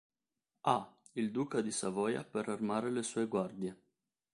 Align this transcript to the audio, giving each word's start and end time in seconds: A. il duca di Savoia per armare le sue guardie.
A. 0.63 0.95
il 1.11 1.29
duca 1.31 1.61
di 1.61 1.69
Savoia 1.71 2.23
per 2.23 2.49
armare 2.49 2.89
le 2.89 3.03
sue 3.03 3.27
guardie. 3.27 3.81